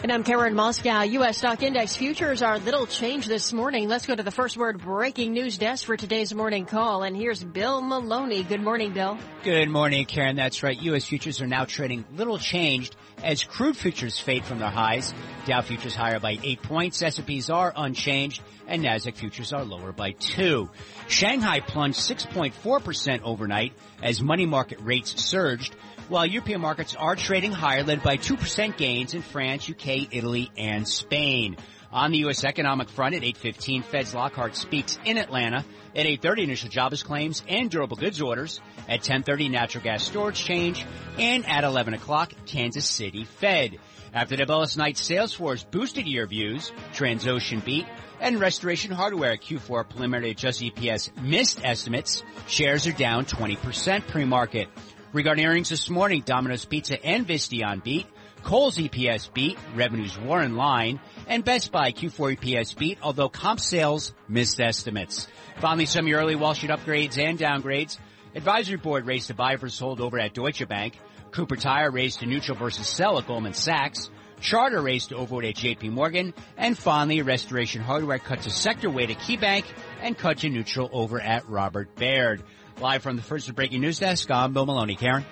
[0.00, 1.10] And I'm Karen Moskow.
[1.10, 1.38] U.S.
[1.38, 3.88] stock index futures are little change this morning.
[3.88, 7.02] Let's go to the first word breaking news desk for today's morning call.
[7.02, 8.44] And here's Bill Maloney.
[8.44, 9.18] Good morning, Bill.
[9.42, 10.36] Good morning, Karen.
[10.36, 10.80] That's right.
[10.82, 11.04] U.S.
[11.04, 12.94] futures are now trading little changed
[13.24, 15.12] as crude futures fade from their highs.
[15.46, 17.02] Dow futures higher by eight points.
[17.02, 20.70] S&Ps are unchanged and Nasdaq futures are lower by two.
[21.08, 25.74] Shanghai plunged 6.4% overnight as money market rates surged
[26.08, 30.86] while European markets are trading higher, led by 2% gains in France, UK, Italy, and
[30.86, 31.56] Spain.
[31.90, 32.44] On the U.S.
[32.44, 35.64] economic front at 8.15, Fed's Lockhart speaks in Atlanta.
[35.96, 38.60] At 8.30, initial jobless claims and durable goods orders.
[38.88, 40.84] At 10.30, natural gas storage change.
[41.18, 43.78] And at 11 o'clock, Kansas City Fed.
[44.12, 46.72] After the Bellis night, Salesforce boosted year views.
[46.92, 47.86] Transocean beat.
[48.20, 52.22] And Restoration Hardware Q4 preliminary adjusted EPS missed estimates.
[52.48, 54.68] Shares are down 20% pre-market.
[55.14, 58.06] Regarding earnings this morning, Domino's Pizza and Visteon beat.
[58.42, 63.60] Kohl's EPS beat, revenues were in line, and Best Buy Q4 EPS beat, although comp
[63.60, 65.26] sales missed estimates.
[65.58, 67.98] Finally, some of your early Wall Street upgrades and downgrades.
[68.34, 70.98] Advisory board raised a buy versus hold over at Deutsche Bank.
[71.30, 74.10] Cooper Tire raised to neutral versus sell at Goldman Sachs.
[74.40, 76.32] Charter raised to overweight at JP Morgan.
[76.56, 79.64] And finally, Restoration Hardware cut to sector weight at KeyBanc
[80.00, 82.42] and cut to neutral over at Robert Baird.
[82.80, 84.94] Live from the first of breaking news desk, I'm Bill Maloney.
[84.94, 85.24] Karen?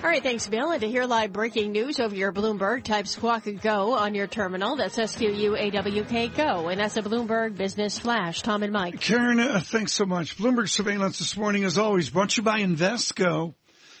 [0.00, 0.70] All right, thanks, Bill.
[0.70, 4.76] And to hear live breaking news over your Bloomberg, type Squawk Go on your terminal.
[4.76, 6.68] That's S-Q-U-A-W-K Go.
[6.68, 8.42] And that's a Bloomberg Business Flash.
[8.42, 9.00] Tom and Mike.
[9.00, 10.38] Karen, uh, thanks so much.
[10.38, 13.54] Bloomberg Surveillance this morning, as always, brought to you by Invesco.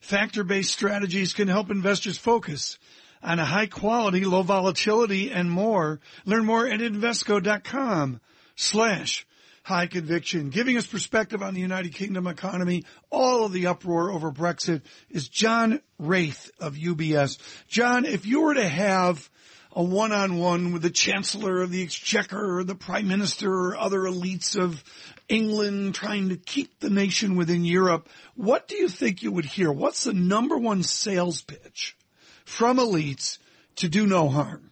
[0.00, 2.78] Factor-based strategies can help investors focus
[3.22, 6.00] on a high quality, low volatility, and more.
[6.24, 8.18] Learn more at Invesco.com
[8.56, 9.26] slash
[9.62, 14.32] high conviction, giving us perspective on the United Kingdom economy, all of the uproar over
[14.32, 17.38] Brexit is John Wraith of UBS.
[17.68, 19.30] John, if you were to have
[19.74, 24.56] a one-on-one with the Chancellor of the Exchequer or the Prime Minister or other elites
[24.56, 24.82] of
[25.28, 29.72] England trying to keep the nation within Europe, what do you think you would hear?
[29.72, 31.96] What's the number one sales pitch
[32.44, 33.38] from elites
[33.76, 34.71] to do no harm?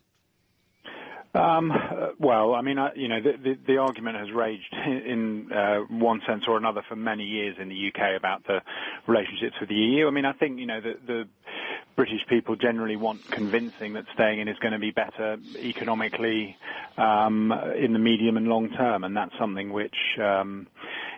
[1.33, 1.73] Um,
[2.19, 6.83] well, I mean, you know, the, argument has raged in uh, one sense or another
[6.89, 8.59] for many years in the UK about the
[9.07, 10.09] relationships with the EU.
[10.09, 11.25] I mean, I think you know the, the
[11.95, 16.57] British people generally want convincing that staying in is going to be better economically
[16.97, 20.67] um, in the medium and long term, and that's something which um,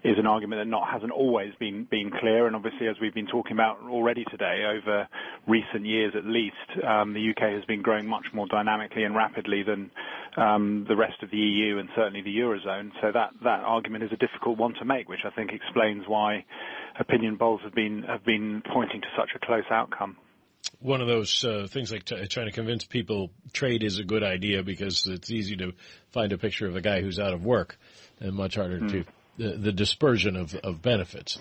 [0.05, 2.47] is an argument that not hasn't always been been clear.
[2.47, 5.09] And obviously, as we've been talking about already today, over
[5.47, 9.62] recent years at least, um, the UK has been growing much more dynamically and rapidly
[9.62, 9.91] than
[10.37, 12.91] um, the rest of the EU and certainly the eurozone.
[13.01, 16.45] So that that argument is a difficult one to make, which I think explains why
[16.99, 20.17] opinion polls have been have been pointing to such a close outcome
[20.81, 24.23] one of those uh, things like t- trying to convince people trade is a good
[24.23, 25.73] idea because it's easy to
[26.11, 27.77] find a picture of a guy who's out of work
[28.21, 28.91] and much harder mm.
[28.91, 29.05] to
[29.37, 31.38] the, dispersion of, of benefits.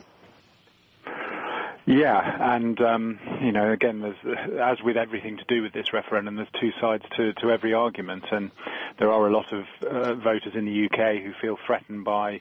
[1.88, 4.04] Yeah, and um, you know, again,
[4.62, 8.24] as with everything to do with this referendum, there's two sides to, to every argument,
[8.32, 8.52] and
[9.00, 12.40] there are a lot of uh, voters in the UK who feel threatened by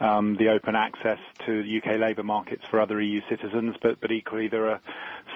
[0.00, 4.48] um, the open access to UK labour markets for other EU citizens, but but equally
[4.48, 4.80] there are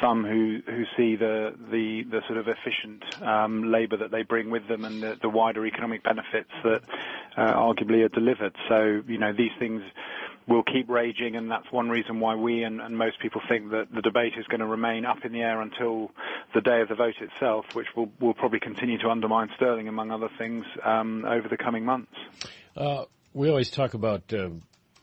[0.01, 4.85] some who who see the sort of efficient um, labour that they bring with them
[4.85, 6.83] and the, wider economic benefits that
[7.37, 8.55] uh, arguably are delivered.
[8.69, 9.83] So you know, these things
[10.49, 14.01] will keep raging, and that's one reason why we and, most people think that the
[14.01, 16.11] debate is going to remain up in the air until
[16.55, 20.11] the day of the vote itself, which will, will probably continue to undermine sterling, among
[20.11, 22.13] other things, um, over the coming months.
[22.77, 24.49] Uh, we always talk about uh,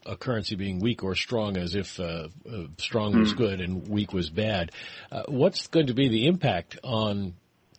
[0.06, 3.38] a currency being weak or strong as if uh, uh strong was mm.
[3.38, 4.72] good and weak was bad.
[5.12, 7.34] Uh, what's going to be the impact on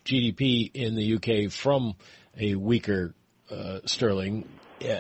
[0.05, 1.95] GDP in the UK from
[2.39, 3.15] a weaker
[3.51, 4.49] uh, sterling?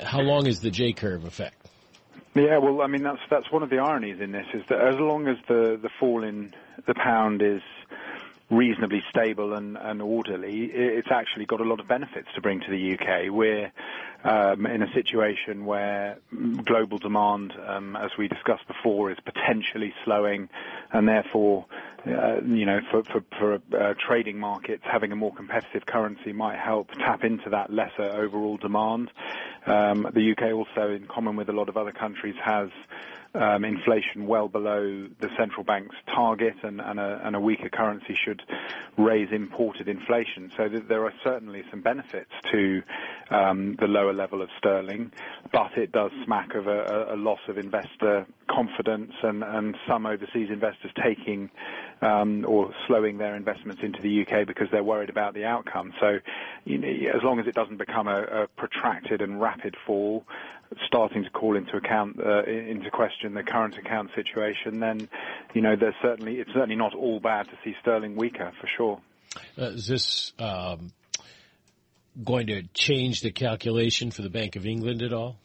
[0.05, 1.69] how long is the J curve effect?
[2.35, 4.97] Yeah, well, I mean that's that's one of the ironies in this is that as
[4.97, 6.53] long as the the fall in
[6.87, 7.63] the pound is
[8.51, 12.71] reasonably stable and, and orderly, it's actually got a lot of benefits to bring to
[12.71, 13.33] the UK.
[13.33, 13.73] We're
[14.25, 16.19] in a situation where
[16.65, 20.49] global demand, um, as we discussed before, is potentially slowing,
[20.93, 21.67] and therefore,
[22.07, 26.59] uh, you know, for for, for uh, trading markets, having a more competitive currency might
[26.59, 29.11] help tap into that lesser overall demand.
[29.67, 32.83] Um, the UK also, in common with a lot of other countries, has um,
[33.35, 38.43] inflation well below the central bank's target, and, and, a, and a weaker currency should
[38.97, 40.51] raise imported inflation.
[40.57, 42.83] So th- there are certainly some benefits to
[43.31, 45.11] um, the lower level of sterling,
[45.53, 50.49] but it does smack of a, a loss of investor confidence and, and some overseas
[50.51, 51.51] investors taking
[52.05, 55.93] um, or slowing their investments into the UK because they're worried about the outcome.
[56.01, 56.19] So,
[56.65, 60.25] you know, as long as it doesn't become a, a protracted and rapid fall,
[60.87, 65.09] starting to call into account uh, into question the current account situation, then
[65.55, 69.01] you know there's certainly it's certainly not all bad to see sterling weaker for sure.
[69.59, 70.93] Uh, is this um,
[72.23, 75.37] going to change the calculation for the Bank of England at all?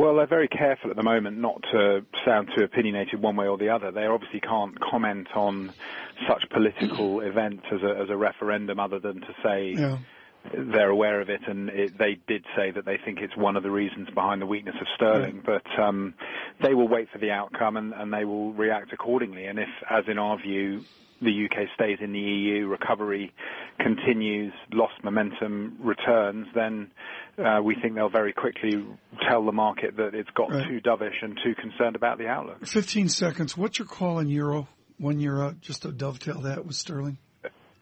[0.00, 3.58] Well, they're very careful at the moment not to sound too opinionated one way or
[3.58, 3.90] the other.
[3.90, 5.74] They obviously can't comment on
[6.26, 9.98] such political events as a, as a referendum other than to say yeah.
[10.54, 13.62] they're aware of it and it, they did say that they think it's one of
[13.62, 15.42] the reasons behind the weakness of sterling.
[15.46, 15.58] Yeah.
[15.58, 16.14] But um,
[16.62, 19.44] they will wait for the outcome and, and they will react accordingly.
[19.44, 20.86] And if, as in our view,
[21.20, 23.32] the UK stays in the EU, recovery
[23.78, 26.90] continues, lost momentum returns, then
[27.38, 28.84] uh, we think they'll very quickly
[29.28, 30.66] tell the market that it's got right.
[30.66, 32.66] too dovish and too concerned about the outlook.
[32.66, 33.56] 15 seconds.
[33.56, 34.68] What's your call on euro
[35.18, 35.60] you're out?
[35.60, 37.18] Just to dovetail that with sterling.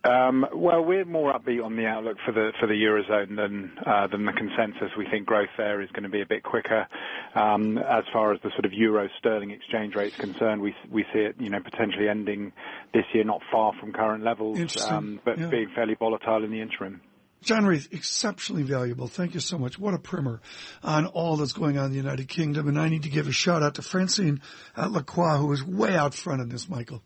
[0.09, 4.07] Um, well, we're more upbeat on the outlook for the for the eurozone than uh,
[4.07, 4.91] than the consensus.
[4.97, 6.87] We think growth there is going to be a bit quicker.
[7.35, 11.05] Um, as far as the sort of euro sterling exchange rate is concerned, we we
[11.13, 12.53] see it, you know, potentially ending
[12.95, 15.47] this year not far from current levels, um, but yeah.
[15.47, 17.03] being fairly volatile in the interim.
[17.43, 19.07] John Wraith, exceptionally valuable.
[19.07, 19.79] Thank you so much.
[19.79, 20.41] What a primer
[20.83, 22.67] on all that's going on in the United Kingdom.
[22.67, 24.41] And I need to give a shout out to Francine
[24.77, 27.03] at Lacqua, who is way out front in this, Michael.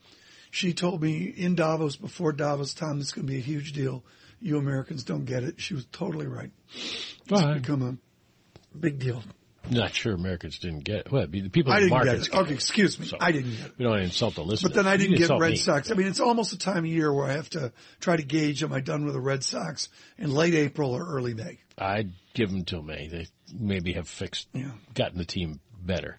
[0.52, 3.72] She told me in Davos, before Davos, Tom, this is going to be a huge
[3.72, 4.04] deal.
[4.38, 5.58] You Americans don't get it.
[5.58, 6.50] She was totally right.
[6.74, 9.22] It's become a big deal.
[9.70, 11.10] Not sure Americans didn't get it.
[11.10, 12.42] Well, the people I in didn't markets get it.
[12.42, 13.06] Okay, excuse me.
[13.06, 13.72] So I didn't get it.
[13.78, 14.72] We don't want to insult the listeners.
[14.72, 15.56] But then I didn't get Red me.
[15.56, 15.90] Sox.
[15.90, 18.62] I mean, it's almost the time of year where I have to try to gauge
[18.62, 19.88] am I done with the Red Sox
[20.18, 21.60] in late April or early May.
[21.78, 23.08] I'd give them till May.
[23.08, 23.26] They
[23.58, 24.72] maybe have fixed, yeah.
[24.92, 26.18] gotten the team better.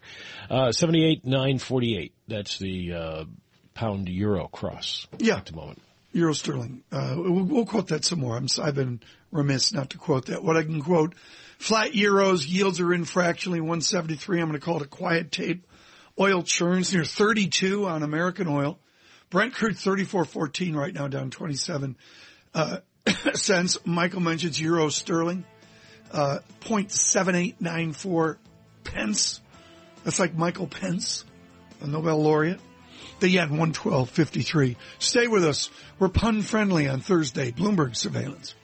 [0.50, 2.14] Uh, 78, 948.
[2.26, 3.24] That's the, uh,
[3.74, 5.06] pound euro cross.
[5.18, 5.36] Yeah.
[5.36, 5.82] At the moment.
[6.12, 6.84] Euro sterling.
[6.92, 8.36] Uh, we'll, we'll, quote that some more.
[8.36, 9.00] i have been
[9.32, 10.44] remiss not to quote that.
[10.44, 11.14] What I can quote
[11.58, 14.40] Flat euros, yields are in fractionally 173.
[14.40, 15.66] I'm going to call it a quiet tape.
[16.18, 18.78] Oil churns near 32 on American oil.
[19.30, 21.96] Brent crude 34.14 right now, down 27
[22.54, 22.78] uh,
[23.34, 23.78] cents.
[23.84, 25.44] Michael mentions euro sterling,
[26.12, 28.36] uh, 0.7894
[28.84, 29.40] pence.
[30.04, 31.24] That's like Michael Spence,
[31.80, 32.60] a Nobel laureate.
[33.20, 34.76] The yen 112.53.
[34.98, 35.70] Stay with us.
[35.98, 37.52] We're pun friendly on Thursday.
[37.52, 38.54] Bloomberg surveillance.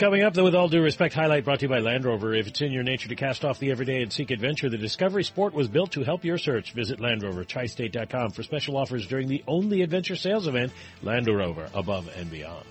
[0.00, 2.32] Coming up, though, with all due respect, highlight brought to you by Land Rover.
[2.32, 5.24] If it's in your nature to cast off the everyday and seek adventure, the Discovery
[5.24, 6.72] Sport was built to help your search.
[6.72, 7.44] Visit LandRover,
[8.34, 10.72] for special offers during the only adventure sales event,
[11.02, 12.64] Land Rover, above and beyond.